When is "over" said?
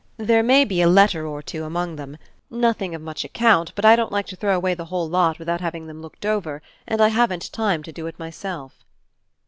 6.25-6.63